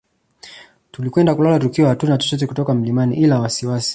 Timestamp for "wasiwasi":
3.39-3.89